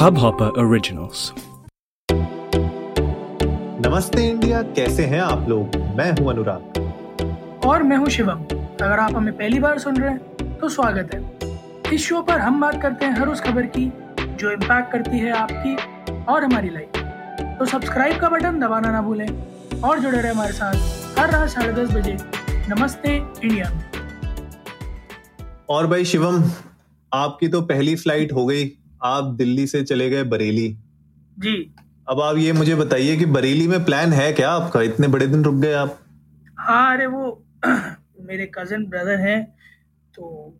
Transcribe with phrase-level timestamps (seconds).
[0.00, 1.22] Hubhopper Originals.
[3.86, 5.76] नमस्ते India कैसे हैं आप लोग?
[5.96, 8.44] मैं हूँ अनुराग। और मैं हूँ शिवम।
[8.82, 11.20] अगर आप हमें पहली बार सुन रहे हैं तो स्वागत है।
[11.94, 13.84] इस शो पर हम बात करते हैं हर उस खबर की
[14.22, 15.76] जो इम्पैक्ट करती है आपकी
[16.24, 19.28] और हमारी लाइफ तो सब्सक्राइब का बटन दबाना ना भूलें
[19.80, 22.16] और जुड़े रहे हमारे साथ हर रात साढ़े दस बजे।
[22.68, 23.84] नमस्ते इंडिया में।
[25.68, 26.42] और भाई शिवम
[27.12, 28.70] आपकी तो पहली फ़्लाइट हो गई।
[29.02, 30.76] आप दिल्ली से चले गए बरेली।
[31.38, 31.74] जी।
[32.08, 34.82] अब आप ये मुझे बताइए कि बरेली में प्लान है क्या आपका?
[34.82, 35.98] इतने बड़े दिन रुक गए आप।
[36.58, 37.44] हाँ अरे वो
[38.20, 39.44] मेरे कज़न ब्रदर हैं
[40.14, 40.54] तो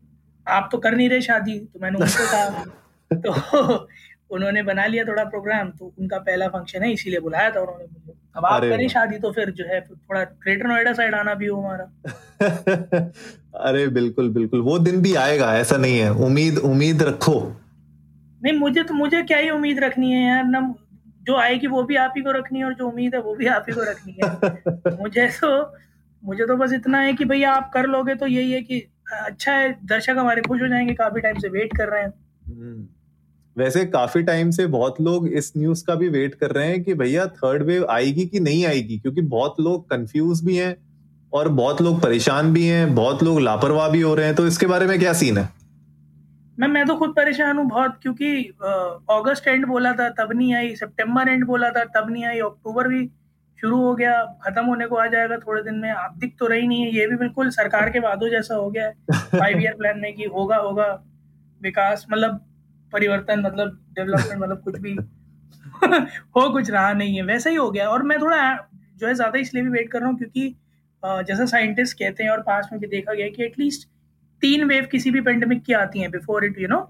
[0.49, 2.65] आप तो कर नहीं रहे शादी तो मैंने उनको कहा।
[3.13, 3.89] तो
[4.35, 8.13] उन्होंने बना लिया थोड़ा प्रोग्राम तो उनका पहला फ़ंक्शन है इसीलिए बुलाया था उन्होंने मुझे।
[8.37, 11.47] अब आप करें शादी तो फिर जो है फिर थोड़ा ग्रेटर नोएडा साइड आना भी
[11.47, 11.85] हो हमारा।
[13.69, 17.57] अरे बिल्कुल बिल्कुल। वो दिन भी आएगा ऐसा नहीं है। उम्मीद उम्मीद रखो।
[18.43, 20.75] नहीं मुझे तो मुझे क्या ही उम्मीद रखनी है यार ना
[21.23, 23.47] जो आएगी वो भी आप ही को रखनी है और जो उम्मीद है वो भी
[23.47, 25.77] आप ही को रखनी है। मुझे तो
[26.25, 29.53] मुझे तो बस इतना है कि भैया आप कर लोगे तो यही है कि अच्छा
[29.53, 32.13] है दर्शक हमारे खुश हो जाएँगे काफ़ी टाइम से वेट कर रहे हैं।
[32.47, 32.87] हम्म।
[33.57, 36.95] वैसे काफ़ी टाइम से बहुत लोग इस न्यूज़ का भी वेट कर रहे हैं कि
[36.95, 38.99] भैया थर्ड वेव आएगी कि नहीं आएगी?
[38.99, 40.77] क्योंकि बहुत लोग कंफ्यूज भी हैं
[41.33, 44.67] और बहुत लोग परेशान भी हैं बहुत लोग लापरवाह भी हो रहे हैं तो इसके
[44.67, 45.60] बारे में क्या सीन है?
[46.61, 48.43] मैं मैं तो खुद परेशान हूँ बहुत क्योंकि
[49.11, 52.89] अगस्त एंड बोला था तब नहीं आई। सितंबर एंड बोला था तब नहीं आई। अक्टूबर
[52.89, 53.07] भी
[53.59, 54.13] शुरू हो गया।
[54.45, 57.07] खत्म होने को आ जाएगा थोड़े दिन में। आप दिख तो रही नहीं है। ये
[57.07, 60.57] भी बिल्कुल सरकार के वादों जैसा हो गया है। फाइव ईयर प्लान में कि होगा
[60.57, 60.87] होगा।
[61.61, 62.41] विकास मतलब
[62.93, 64.95] परिवर्तन मतलब डेवलपमेंट मतलब कुछ भी।
[66.37, 68.37] हो कुछ रहा नहीं है। वैसा ही हो गया। और मैं थोड़ा
[68.97, 70.55] जो है ज़्यादा इसलिए भी वेट कर रहा हूँ क्योंकि
[71.03, 73.89] जैसा साइंटिस्ट कहते हैं और पास में भी देखा गया कि एटलीस्ट
[74.43, 76.81] तीन वेव किसी भी पेंडेमिक की आती हैं before it you know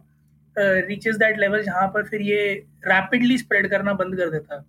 [0.57, 2.43] reaches that level जहाँ पर फिर ये
[2.87, 4.61] रैपिडली स्प्रेड करना बंद कर देता है।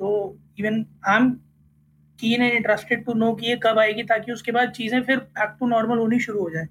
[0.00, 1.30] तो even I am
[2.18, 5.56] keen and interested to know कि ये कब आएगी ताकि उसके बाद चीज़ें फिर बैक
[5.60, 6.68] टू नॉर्मल होनी शुरू हो जाए।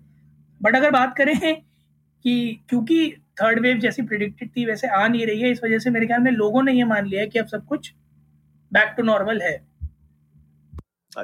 [0.62, 3.09] बट अगर बात करें कि क्योंकि
[3.41, 6.22] थर्ड वेव जैसी प्रिडिक्टेड थी, वैसे आ नहीं रही है, इस वजह से मेरे ख्याल
[6.22, 7.94] में लोगों ने ये मान लिया है कि अब सब कुछ
[8.72, 9.53] बैक टू नॉर्मल है।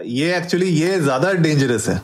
[0.06, 2.00] ये एक्चुअली ये ज़्यादा डेंजरस है।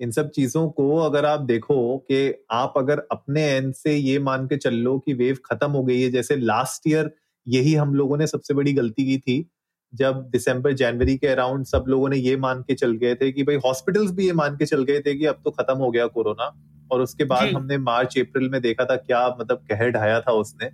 [0.00, 4.46] इन सब चीज़ों को अगर आप देखो कि आप अगर अपने एंड से ये मान
[4.46, 7.10] के चल लो कि वेव खत्म हो गई है जैसे लास्ट ईयर
[7.48, 9.50] यही हम लोगों ने सबसे बड़ी गलती की थी
[9.94, 13.42] जब दिसंबर जनवरी के अराउंड सब लोगों ने ये मान के चल गए थे कि
[13.42, 16.06] भाई हॉस्पिटल्स भी ये मान के चल गए थे कि अब तो खत्म हो गया
[16.06, 16.52] कोरोना
[16.92, 20.70] और उसके बाद हमने मार्च अप्रैल में देखा था क्या मतलब कहर ढाया था उसने।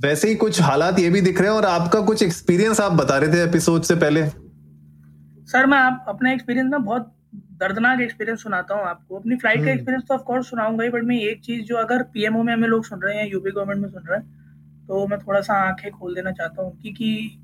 [0.00, 3.18] वैसे ही कुछ हालात ये भी दिख रहे हैं और आपका कुछ एक्सपीरियंस आप बता
[3.18, 4.26] रहे थे एपिसोड से पहले।
[5.46, 7.15] सर मैं आप अपना एक्सपीरियंस ना बहुत
[7.60, 10.90] दर्दनाक एक्सपीरियंस सुनाता हूँ आपको। अपनी फ़्लाइट का हम्म। एक्सपीरियंस तो ऑफ़ कोर्स सुनाऊँगा ही
[10.90, 13.82] बट मैं एक चीज़ जो अगर पीएमओ में हमें लोग सुन रहे हैं यूपी गवर्नमेंट
[13.82, 14.46] में सुन रहे हैं
[14.86, 17.38] तो मैं थोड़ा सा आँखें खोल देना चाहता हूँ क्योंकि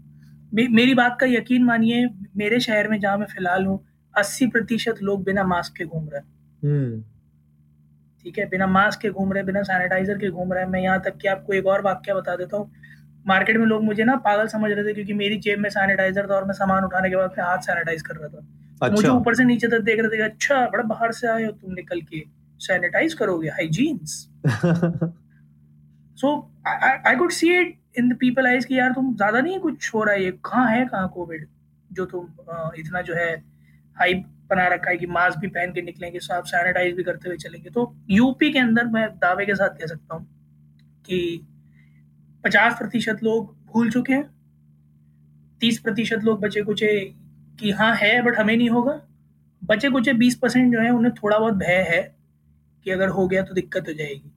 [0.55, 3.84] मे- मेरी बात का यकीन मानिए मेरे शहर में जहाँ मैं फ़िलहाल हूँ
[4.19, 6.27] अस्सी प्रतिशत लोग बिना मास्क के घूम रहे हैं।
[6.65, 7.03] हम्म।
[8.23, 8.49] ठीक है?
[8.49, 11.17] बिना मास्क के घूम रहे हैं बिना सैनिटाइजर के घूम रहे हैं। मैं यहाँ तक
[11.17, 12.73] कि आपको एक और वाक्य बता देता हूँ।
[13.27, 16.34] मार्केट में लोग मुझे ना पागल समझ रहे थे क्योंकि मेरी जेब में सैनिटाइजर था
[16.34, 18.47] और मैं सामान उठाने के बाद हाथ सैनिटाइज कर रहा था।
[18.83, 21.50] मुझे अच्छा ऊपर से नीचे तक देख रहे थे अच्छा बड़ा बाहर से आए हो
[21.53, 22.25] तुम निकल के।
[22.60, 24.12] सैनिटाइज करोगे hygienes
[26.19, 26.34] so
[26.66, 30.03] I could see it in the people eyes कि यार तुम ज़्यादा नहीं कुछ हो
[30.05, 31.47] रहा है ये। कहाँ है कहाँ कोविड
[31.91, 32.27] जो तुम
[32.78, 33.32] इतना जो है
[33.97, 37.37] हाइप बना रखा है कि मास्क भी पहन के निकलेंगे सब सैनिटाइज भी करते हुए
[37.38, 40.27] चलेंगे। तो यूपी के अंदर मैं दावे के साथ कह सकता हूँ
[41.06, 41.19] कि
[42.44, 44.25] पचास प्रतिशत लोग भूल चुके हैं
[45.61, 46.93] तीस प्रतिशत लोग बचे कुचे
[47.58, 49.00] कि हाँ है बट हमें नहीं होगा।
[49.62, 52.02] बचे कुचे बीस परसेंट जो है, उन्हें थोड़ा बहुत भय है
[52.86, 54.30] कि अगर हो गया तो दिक्कत हो जाएगी।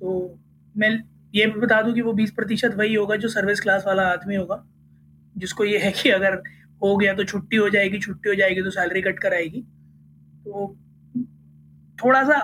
[0.00, 0.38] तो
[0.74, 0.90] मैं
[1.34, 4.36] ये भी बता दूँ कि वो बीस प्रतिशत वही होगा जो सर्विस क्लास वाला आदमी
[4.36, 4.64] होगा,
[5.36, 6.42] जिसको ये है कि अगर
[6.82, 9.60] हो गया तो छुट्टी हो जाएगी, छुट्टी हो जाएगी तो सैलरी कट कर आएगी
[10.44, 10.76] तो
[11.98, 12.38] थोड़ा सा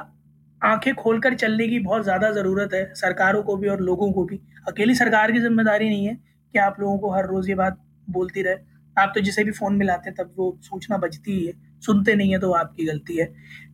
[0.62, 4.40] आँखें खोलकर चलने की बहुत ज़्यादा ज़रूरत है, सरकारों को भी और लोगों को भी।
[4.68, 7.78] अकेली सरकार की ज़िम्मेदारी नहीं है कि आप लोगों को हर रोज़ ये बात
[8.10, 8.54] बोलती रहे।
[8.98, 12.32] आप तो जिसे भी फ़ोन मिलाते हैं तब वो सूचना बजती ही है। सुनते नहीं
[12.32, 13.26] है तो आपकी गलती है।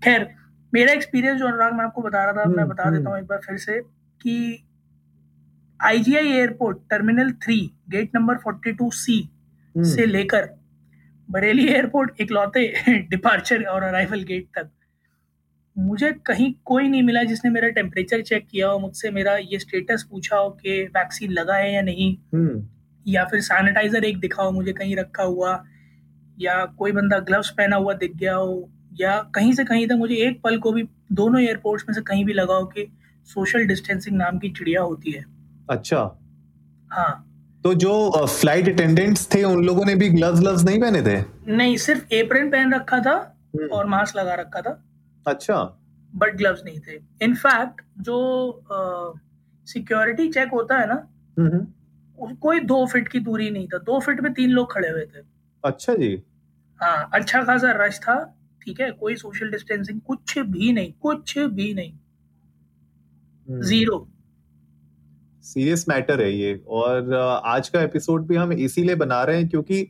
[0.04, 0.28] खैर
[0.72, 3.24] मेरा एक्सपीरियंस जो अनुराग मैं आपको बता रहा था मैं हम्म, बता देता हूँ एक
[3.24, 3.80] बार फिर से
[4.20, 4.36] कि
[5.80, 7.58] IGI airport terminal three
[7.90, 9.18] gate number forty two C
[9.74, 10.48] हम्म, से लेकर
[11.28, 12.66] बरेली एयरपोर्ट इकलौते
[13.10, 14.70] डिपार्चर और अराइवल गेट तक।
[15.76, 20.06] मुझे कहीं कोई नहीं मिला जिसने मेरा टेम्परेचर चेक किया हो मुझसे मेरा ये स्टेटस
[20.10, 22.58] पूछा हो कि वैक्सीन लगा है या नहीं। हम्म,
[23.08, 25.64] या फिर सैनिटाइजर एक दिखाओ मुझे कहीं रखा हुआ
[26.38, 28.68] या कोई बंदा ग्लव्स पहना हुआ दिख गया हो
[29.00, 32.24] या कहीं से कहीं तक मुझे एक पल को भी दोनों एयरपोर्ट्स में से कहीं
[32.24, 32.86] भी लगा हो कि
[33.26, 35.24] सोशल डिस्टेंसिंग नाम की चिड़िया होती है।
[35.70, 36.00] अच्छा।
[36.90, 37.26] हाँ।
[37.64, 41.20] तो जो फ़्लाइट अटेंडेंट्स थे उन लोगों ने भी ग्लव्स ग्लव्स नहीं पहने थे?
[41.48, 43.16] नहीं सिर्फ़ एप्रन पहन रखा था
[43.56, 44.82] हम्म। और मास्क लगा रखा था।
[45.26, 45.62] अच्छा।
[46.14, 48.64] बट ग्लव्स नहीं थे। इनफैक्ट जो
[49.66, 51.06] सिक्योरिटी चेक होता है ना
[51.38, 51.66] हम्म, हम्म।
[52.40, 55.22] कोई दो फीट की दूरी नहीं था। दो फीट में तीन लोग खड़े हुए थे।
[55.64, 56.22] अच्छा जी।
[56.80, 58.14] हाँ अच्छा खासा रश था
[58.62, 58.90] ठीक है?
[58.90, 61.92] कोई सोशल डिस्टेंसिंग कुछ भी नहीं कुछ भी नहीं।
[63.48, 64.06] ज़ीरो
[65.44, 67.14] सीरियस मैटर है ये। और
[67.46, 69.82] आज का एपिसोड भी हम इसीलिए बना रहे हैं क्योंकि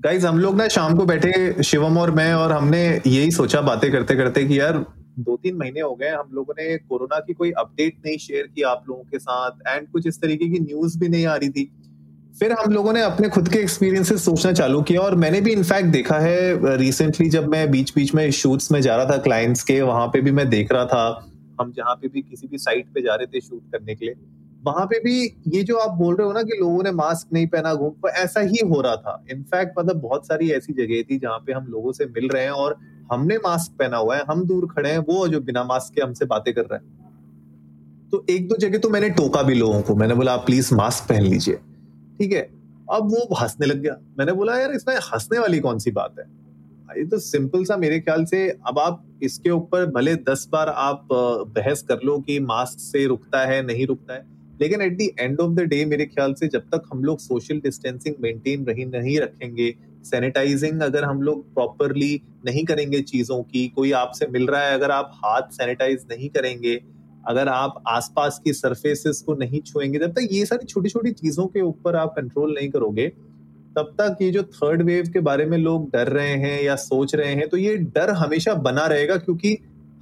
[0.00, 3.90] गाइज़ हम लोग ना शाम को बैठे शिवम और मैं और हमने यही सोचा बातें
[3.92, 4.84] करते करते कि यार
[5.18, 8.62] दो तीन महीने हो गए हम लोगों ने कोरोना की कोई अपडेट नहीं शेयर की
[8.62, 11.70] आप लोगों के साथ एंड कुछ इस तरीके की न्यूज़ भी नहीं आ रही थी।
[12.40, 15.88] फिर हम लोगों ने अपने खुद के एक्सपीरियंसेस सोचना चालू किया और मैंने भी इनफैक्ट
[15.88, 19.80] देखा है रिसेंटली जब मैं बीच बीच में शूट्स में जा रहा था क्लाइंट्स के,
[19.82, 21.28] वहाँ पे भी मैं देख रहा था,
[21.60, 24.14] हम जहाँ पे भी किसी भी साइट पे जा रहे थे शूट करने के लिए,
[24.64, 27.46] वहाँ पे भी ये जो आप बोल रहे हो ना कि लोगों ने मास्क नहीं
[27.46, 31.18] पहना, घूम वो ऐसा ही हो रहा था। इनफैक्ट मतलब बहुत सारी ऐसी जगह थी
[31.18, 32.78] जहाँ पे हम लोगों से मिल रहे हैं और
[33.12, 36.24] हमने मास्क पहना हुआ है, हम दूर खड़े हैं, वो जो बिना मास्क के हमसे
[36.24, 40.14] बातें कर रहे हैं। तो एक दो जगह तो मैंने टोका भी लोगों को, मैंने
[40.14, 41.54] बोला, आप प्लीज़ मास्क पहन लीजिए।
[42.18, 42.42] ठीक है,
[42.90, 46.24] अब वो हंसने लग गया। मैंने बोला, यार, इसमें हंसने वाली कौन सी बात है?
[46.98, 51.08] ये तो सिंपल सा मेरे ख्याल से, अब आप इसके ऊपर भले दस बार आप
[51.12, 54.24] बहस कर लो कि मास्क से रुकता है, नहीं रुकता है,
[54.60, 57.60] लेकिन at the end of the day मेरे ख्याल से जब तक हम लोग सोशल
[57.60, 63.92] डिस्टेंसिंग मेंटेन रही, नहीं रखेंगे सैनिटाइजिंग अगर हम लोग प्रॉपरली नहीं करेंगे चीज़ों की, कोई
[63.92, 66.80] आपसे मिल रहा है, अगर आप हाथ सैनिटाइज नहीं करेंगे,
[67.28, 71.46] अगर आप आसपास की सरफेसेस को नहीं छुएँगे, जब तक ये सारी छोटी छोटी चीज़ों
[71.46, 73.06] के ऊपर आप कंट्रोल नहीं करोगे,
[73.76, 77.14] तब तक ये जो थर्ड वेव के बारे में लोग डर रहे हैं या सोच
[77.14, 79.56] रहे हैं तो ये डर हमेशा बना रहेगा क्योंकि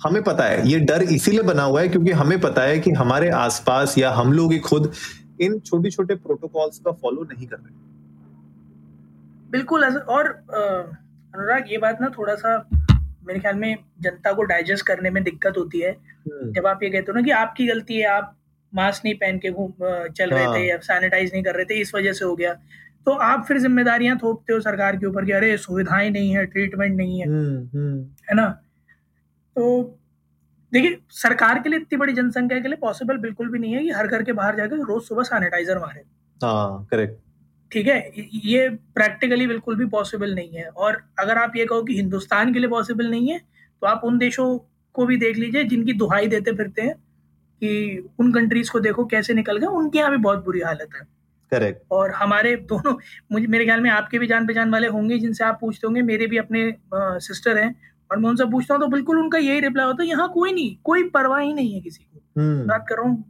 [0.04, 3.28] हमें पता है, ये डर इसीलिए बना हुआ है क्योंकि हमें पता है कि हमारे
[3.30, 4.90] आसपास या हम लोग ही खुद
[5.40, 7.89] इन छोटे छोटे प्रोटोकॉल्स का फॉलो नहीं कर रहे।
[9.50, 10.26] बिल्कुल और
[11.34, 12.56] अनुराग ये बात ना थोड़ा सा
[13.26, 16.90] मेरे ख्याल में जनता को डाइजेस्ट करने में दिक्कत होती है। हम्म, जब आप ये
[16.90, 18.36] कहते हो ना कि आपकी गलती है आप
[18.72, 19.72] मास्क नहीं पहन के घूम
[20.08, 22.52] चल रहे हाँ। थे या सैनिटाइज नहीं कर रहे थे इस वजह से हो गया।
[23.06, 26.96] तो आप फिर जिम्मेदारियाँ थोपते हो सरकार के ऊपर कि अरे सुविधाएँ नहीं है ट्रीटमेंट
[26.96, 28.48] नहीं है। हम्म, हम्म, है ना?
[29.56, 29.96] तो
[30.72, 33.90] देखिए सरकार के लिए इतनी बड़ी जनसंख्या के लिए पॉसिबल बिल्कुल भी नहीं है कि
[33.90, 36.02] हर घर के बाहर जाकर रोज सुबह सैनिटाइजर मारे।
[36.40, 37.18] हाँ करेक्ट
[37.72, 38.12] ठीक है?
[38.44, 42.58] ये प्रैक्टिकली बिल्कुल भी पॉसिबल नहीं है। और अगर आप ये कहो कि हिंदुस्तान के
[42.58, 44.46] लिए पॉसिबल नहीं है तो आप उन देशों
[44.94, 46.94] को भी देख लीजिए जिनकी दुहाई देते फिरते हैं
[47.62, 51.06] कि उन कंट्रीज़ को देखो कैसे निकल गए। उनके यहाँ भी बहुत बुरी हालत है।
[51.52, 52.94] करेक्ट और हमारे दोनों
[53.32, 56.26] मुझे मेरे ख्याल में आपके भी जान पहचान वाले होंगे जिनसे आप पूछते होंगे। मेरे
[56.26, 56.72] भी अपने
[57.20, 57.74] सिस्टर हैं
[58.10, 60.76] और मैं उनसे पूछता हूँ तो बिल्कुल उनका यही रिप्लाई होता है यहाँ कोई नहीं
[60.84, 63.24] कोई परवाह ही नहीं है किसी को। हम्म। बात कर रहा हूँ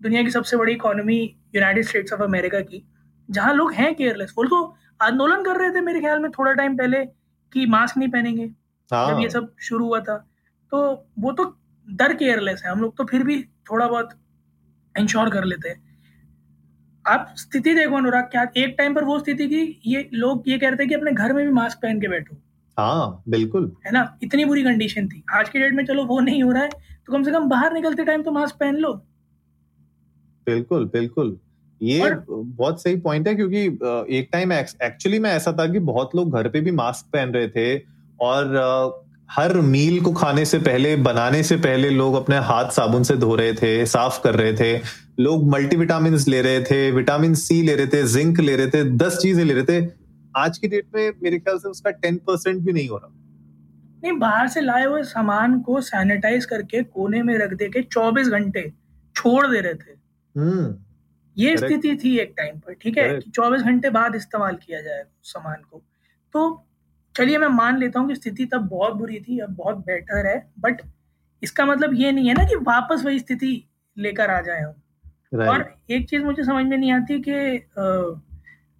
[0.00, 1.18] दुनिया की सबसे बड़ी economy
[1.54, 2.82] United States of America की।
[3.28, 4.62] जहाँ लोग हैं केयरलेस वो तो
[5.02, 7.04] आंदोलन कर रहे थे मेरे ख्याल में थोड़ा टाइम पहले
[7.52, 10.16] कि मास्क नहीं पहनेंगे जब हाँ। ये सब शुरू हुआ था।
[10.72, 11.44] तो वो तो
[11.86, 14.10] डर केयरलेस है हम लोग तो फिर भी थोड़ा बहुत
[14.94, 15.82] इंश्योर कर लेते हैं।
[17.04, 20.82] आप स्थिति देखो अनुराग क्या एक टाइम पर वो स्थिति की ये लोग ये कहते
[20.82, 22.36] हैं कि अपने घर में भी मास्क पहन के बैठो।
[22.76, 24.18] हाँ बिल्कुल। है ना?
[24.22, 26.68] इतनी बुरी कंडीशन थी। आज के डेट में चलो वो नहीं हो रहा है
[27.06, 28.92] तो कम से कम बाहर निकलते टाइम तो मास्क पहन लो।
[30.46, 31.38] बिल्कुल बिल्कुल।
[31.82, 33.66] ये और- बहुत सही पॉइंट है क्योंकि
[34.18, 37.48] एक टाइम एक्चुअली में ऐसा था कि बहुत लोग घर पे भी मास्क पहन रहे
[37.48, 37.82] थे
[38.20, 43.16] और हर मील को खाने से पहले बनाने से पहले लोग अपने हाथ साबुन से
[43.16, 44.82] धो रहे थे साफ़ कर रहे थे।
[45.20, 49.18] लोग मल्टीविटामिन ले रहे थे विटामिन सी ले रहे थे जिंक ले रहे थे दस
[49.22, 49.90] चीज़ें ले रहे थे।
[50.36, 53.14] आज की डेट में मेरे ख्याल से उसका टेन परसेंट भी नहीं हो रहा।
[54.02, 58.28] नहीं बाहर से लाए हुए सामान को सैनिटाइज करके कोने में रख दे के 24
[58.28, 58.72] घंटे
[59.16, 59.92] छोड़ दे रहे थे।
[60.40, 60.76] हम्म।
[61.38, 63.20] ये स्थिति थी एक टाइम पर ठीक है?
[63.20, 65.82] कि 24 घंटे बाद इस्तेमाल किया जाए सामान को।
[66.32, 66.66] तो
[67.16, 70.50] चलिए मैं मान लेता हूँ कि स्थिति तब बहुत बुरी थी अब बहुत बेटर है
[70.58, 70.82] बट
[71.42, 74.74] इसका मतलब ये नहीं है ना कि वापस वही स्थिति लेकर आ जाए हम।
[75.48, 77.68] और एक चीज़ मुझे समझ में नहीं आती कि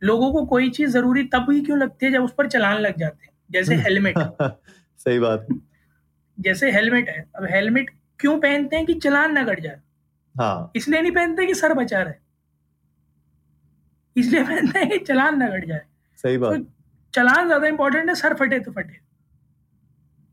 [0.02, 2.99] लोगों को कोई चीज़ ज़रूरी तब ही क्यों लगती है जब उस पर चलान लग
[2.99, 3.32] जाते हैं?
[3.50, 4.14] जैसे हेलमेट।
[4.99, 5.58] सही बात। है
[6.40, 9.80] जैसे हेलमेट है अब हेलमेट क्यों पहनते हैं कि चलान ना कट जाए?
[10.38, 12.24] हाँ। इसलिए नहीं पहनते कि सर बचा रहे।
[14.16, 15.83] इसलिए हैं कि चलान ना कट जाए।
[16.18, 16.64] सही बात। तो
[17.14, 19.02] चलान ज़्यादा इंपॉर्टेंट है सर फटे तो फटे।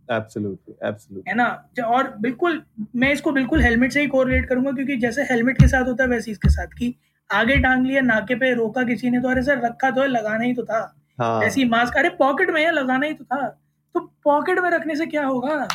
[0.07, 1.45] एब्सोल्युटली एब्सोल्युटली है ना?
[1.87, 2.61] और बिल्कुल
[2.95, 6.09] मैं इसको बिल्कुल हेलमेट से ही कोरिलेट करूँगा क्योंकि जैसे हेलमेट के साथ होता है
[6.09, 6.93] वैसे इसके साथ कि
[7.29, 10.43] आगे टांग लिया नाके पे रोका किसी ने तो अरे सर रखा तो है लगाना
[10.43, 10.79] ही तो था।
[11.19, 13.47] हाँ। ऐसी मास्क अरे पॉकेट में है लगाना ही तो था।
[13.95, 15.67] तो पॉकेट में रखने से क्या होगा?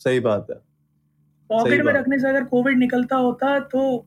[0.00, 0.56] सही बात है।
[1.50, 4.06] पॉकेट में रखने से अगर कोविड निकलता होता तो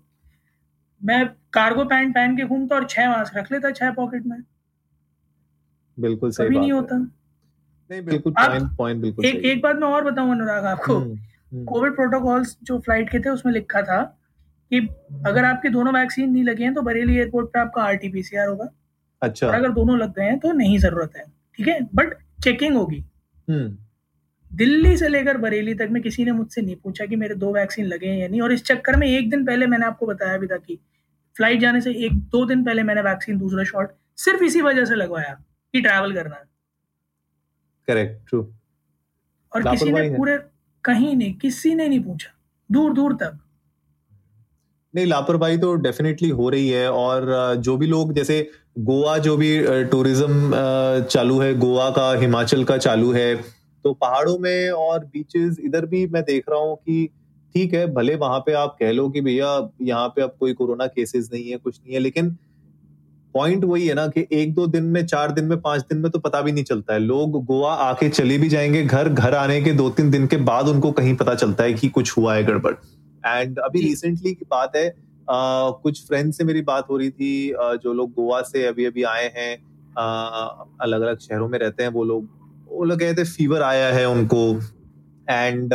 [1.01, 4.41] मैं कार्गो पैंट पहन के घूमता और छह मास्क रख लेता छह पॉकेट में।
[6.00, 10.03] बिल्कुल सही कभी नहीं होता। नहीं बिल्कुल पॉइंट पॉइंट बिल्कुल एक एक बात मैं और
[10.03, 11.15] बताऊँ अनुराग आपको। हम्म,
[11.51, 14.01] हम्म, कोविड प्रोटोकॉल्स जो फ़्लाइट के थे उसमें लिखा था
[14.72, 14.79] कि
[15.25, 18.67] अगर आपके दोनों वैक्सीन नहीं लगे हैं तो बरेली एयरपोर्ट पे आपका आरटीपीसीआर होगा।
[19.22, 21.24] अच्छा। और अगर दोनों लग गए हैं तो नहीं ज़रूरत है।
[21.58, 21.79] ठीक है?
[21.96, 23.03] बट चेकिंग होगी।
[23.50, 23.77] हम्म।
[24.51, 27.86] दिल्ली से लेकर बरेली तक में किसी ने मुझसे नहीं पूछा कि मेरे दो वैक्सीन
[27.86, 30.48] लगे हैं या नहीं। और इस चक्कर में एक दिन पहले मैंने आपको बताया भी
[30.48, 30.79] था कि
[31.36, 34.96] फ़्लाइट जाने से एक दो दिन पहले मैंने वैक्सीन दूसरा शॉट सिर्फ़ इसी वजह से
[34.96, 35.34] लगवाया
[35.74, 36.44] कि ट्रैवल करना है।
[37.88, 38.42] करेक्ट ट्रू
[39.52, 40.38] और किसी ने पूरे
[40.84, 42.34] कहीं नहीं किसी ने नहीं पूछा।
[42.70, 43.40] दूर दूर तक।
[44.94, 48.40] नहीं लापरवाही तो डेफिनेटली हो रही है और जो भी लोग जैसे
[48.80, 49.52] गोवा जो भी
[49.86, 50.52] टूरिज़्म
[51.04, 53.36] चालू है गोवा का हिमाचल का चालू है
[53.86, 57.10] तो पहाड़ों में और बीचेस इधर भी मैं देख रहा हूँ कि
[57.55, 60.88] ठीक है भले वहाँ पे आप कह लो कि भैया यहाँ पे अब कोई कोरोना
[60.88, 62.29] केसेस नहीं है कुछ नहीं है लेकिन
[63.34, 66.10] पॉइंट वही है ना कि एक दो दिन में चार दिन में पाँच दिन में
[66.12, 69.62] तो पता भी नहीं चलता है। लोग गोवा आके चले भी जाएँगे घर घर आने
[69.62, 72.43] के दो तीन दिन के बाद उनको कहीं पता चलता है कि कुछ हुआ है
[72.43, 72.74] गड़बड़।
[73.27, 74.93] एंड अभी रिसेंटली की बात है अ,
[75.84, 79.03] कुछ फ्रेंड से मेरी बात हो रही थी अ, जो लोग गोवा से अभी अभी
[79.03, 79.53] आए हैं
[80.81, 82.27] अलग अलग शहरों में रहते हैं वो लोग
[82.72, 84.43] वो लोग कहते फीवर आया है उनको.
[85.29, 85.74] एंड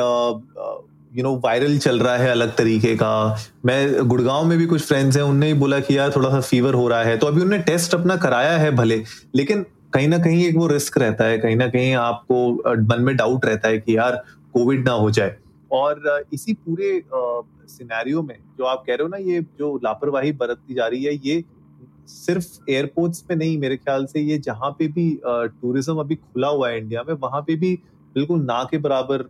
[1.16, 5.16] यू नो वायरल चल रहा है अलग तरीके का। मैं गुड़गांव में भी कुछ फ्रेंड्स
[5.16, 7.62] हैं, उनने ही बोला कि यार थोड़ा सा फीवर हो रहा है। तो अभी उन्होंने
[7.64, 9.02] टेस्ट अपना कराया है भले,
[9.34, 12.52] लेकिन कहीं ना कहीं एक वो रिस्क रहता है। कहीं ना कहीं आपको
[12.86, 14.22] मन में डाउट रहता है कि यार
[14.54, 15.36] कोविड ना हो जाए।
[15.72, 17.02] और इसी पूरे
[17.68, 21.14] सिनेरियो में जो आप कह रहे हो ना, ये जो लापरवाही बरतती जा रही है,
[21.16, 21.44] ये
[22.08, 26.68] सिर्फ़ एयरपोर्ट्स पे नहीं, मेरे ख्याल से ये जहाँ पे भी टूरिज़्म अभी खुला हुआ
[26.68, 27.74] है इंडिया में, वहाँ पे भी
[28.14, 29.28] बिल्कुल ना के बराबर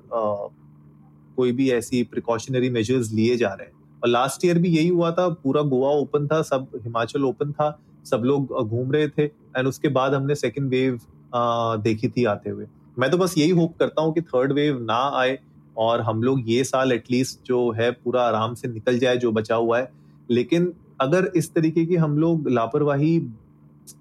[1.36, 5.10] कोई भी ऐसी प्रिकॉशनरी मेजर्स लिए जा रहे हैं। और लास्ट ईयर भी यही हुआ
[5.10, 9.66] था, पूरा गोवा ओपन था, सब हिमाचल ओपन था, सब लोग घूम रहे थे एंड
[9.68, 11.00] उसके बाद हमने सेकेंड वेव
[11.82, 12.66] देखी थी आते हुए।
[12.98, 15.38] मैं तो बस यही होप करता हूँ कि थर्ड वेव ना आए
[15.76, 19.54] और हम लोग ये साल एटलीस्ट जो है, पूरा आराम से निकल जाए, जो बचा
[19.54, 19.90] हुआ है।
[20.30, 23.18] लेकिन अगर इस तरीके की हम लोग लापरवाही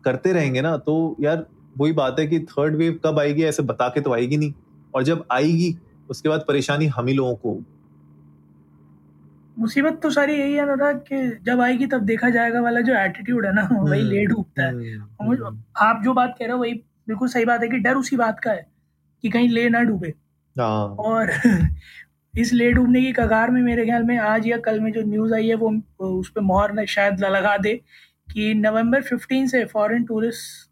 [0.05, 1.45] करते रहेंगे ना तो यार
[1.77, 4.53] वही बात है कि थर्ड वेव कब आएगी, ऐसे बता के तो आएगी नहीं।
[4.93, 5.75] और जब आएगी
[6.09, 7.63] उसके बाद परेशानी हम ही लोगों को।
[9.59, 13.45] मुसीबत तो सारी यही है अनुराग कि जब आएगी तब देखा जाएगा वाला जो एटीट्यूड
[13.45, 16.59] है ना वही हम्म, ले डूबता है। हम्म, हम्म, आप जो बात कह रहे हो
[16.59, 16.73] वही
[17.07, 18.67] बिल्कुल सही बात है कि डर उसी बात का है
[19.21, 20.13] कि कहीं ले ना डूबे।
[20.59, 21.31] हाँ। और
[22.37, 25.33] इस ले डूबने की कगार में मेरे ख्याल में आज या कल में जो न्यूज़
[25.33, 27.73] आई है वो उस पर मोहर ने शायद लगा दे
[28.33, 30.71] कि नवंबर 15 से फॉरेन टूरिस्ट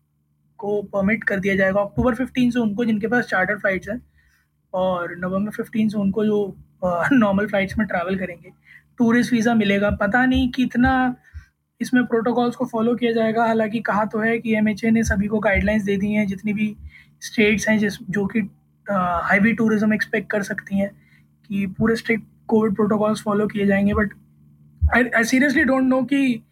[0.58, 4.02] को परमिट कर दिया जाएगा। अक्टूबर 15 से उनको जिनके पास चार्टर फ्लाइट्स हैं
[4.74, 6.56] और नवंबर 15 से उनको जो
[7.14, 8.50] नॉर्मल फ्लाइट्स में ट्रैवल करेंगे।
[9.00, 10.94] टूरिस्ट वीज़ा मिलेगा। पता नहीं कितना
[11.82, 15.40] इसमें प्रोटोकॉल्स को फॉलो किया जाएगा। हालाँकि कहा तो है कि एम ने सभी को
[15.40, 16.76] गाइडलाइंस दे दी हैं, जितनी भी
[17.22, 18.40] स्टेट्स हैं, जिस, जो कि
[18.88, 20.90] हाईवी टूरिज़्म एक्सपेक्ट कर सकती हैं
[21.50, 24.14] कि पूरे स्ट्रिक्ट कोविड प्रोटोकॉल्स फॉलो किए जाएँगे। But
[25.16, 26.44] I seriously don't know कि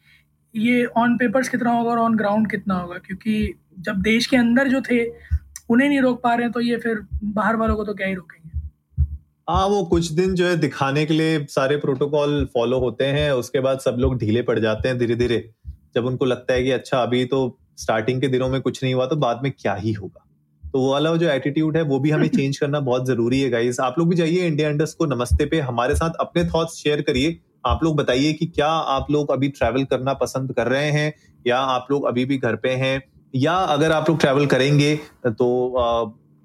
[0.55, 4.67] ये ऑन पेपर्स कितना होगा और ऑन ग्राउंड कितना होगा, क्योंकि जब देश के अंदर
[4.67, 5.03] जो थे
[5.71, 8.13] उन्हें नहीं रोक पा रहे हैं तो ये फिर बाहर वालों को तो क्या ही
[8.13, 8.49] रोकेंगे?
[9.47, 13.59] हाँ वो कुछ दिन जो है दिखाने के लिए सारे प्रोटोकॉल फॉलो होते हैं, उसके
[13.59, 15.49] बाद सब लोग ढीले पड़ जाते हैं धीरे धीरे
[15.95, 19.05] जब उनको लगता है कि अच्छा अभी तो स्टार्टिंग के दिनों में कुछ नहीं हुआ
[19.05, 20.25] तो बाद में क्या ही होगा?
[20.63, 23.79] तो वो वाला जो एटीट्यूड है, वो भी हमें चेंज करना बहुत ज़रूरी है गाइस
[23.79, 27.39] आप लोग भी जाइए इंडिया इंडस्ट को नमस्ते पे, हमारे साथ अपने थॉट्स शेयर करिए।
[27.65, 31.13] आप लोग बताइए कि क्या आप लोग अभी ट्रैवल करना पसंद कर रहे हैं,
[31.47, 33.01] या आप लोग अभी भी घर पे हैं?
[33.33, 34.95] या अगर आप लोग ट्रैवल करेंगे
[35.27, 35.47] तो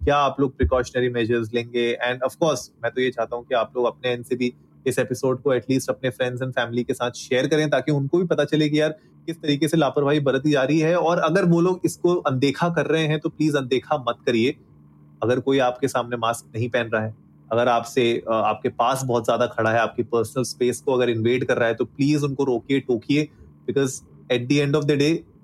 [0.00, 1.90] क्या आप लोग प्रिकॉशनरी मेजर्स लेंगे?
[1.92, 4.52] एंड ऑफ़ कोर्स मैं तो ये चाहता हूँ कि आप लोग अपने एंड से भी
[4.86, 8.26] इस एपिसोड को एटलीस्ट अपने फ्रेंड्स एंड फैमिली के साथ शेयर करें, ताकि उनको भी
[8.26, 8.90] पता चले कि यार
[9.26, 12.86] किस तरीके से लापरवाही बरती जा रही है। और अगर वो लोग इसको अनदेखा कर
[12.86, 14.56] रहे हैं तो प्लीज़ अनदेखा मत करिए।
[15.22, 17.14] अगर कोई आपके सामने मास्क नहीं पहन रहा है,
[17.50, 21.58] अगर आपसे आपके पास बहुत ज़्यादा खड़ा है, आपकी पर्सनल स्पेस को अगर इन्वेड कर
[21.58, 23.28] रहा है तो प्लीज़ उनको रोकिए, टोकिए
[23.66, 24.00] because
[24.32, 25.12] at the end of the day